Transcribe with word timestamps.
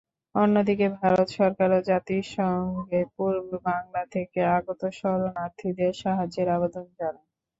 অন্যদিকে, 0.35 0.87
ভারত 0.97 1.27
সরকারও 1.37 1.79
জাতিসংঘে 1.89 3.01
পূর্ব 3.15 3.39
বাংলা 3.65 4.01
থেকে 4.13 4.39
আগত 4.57 4.81
শরণার্থীদের 4.99 5.93
সাহায্যের 6.01 6.47
আবেদন 6.55 6.85
জানায়। 6.99 7.29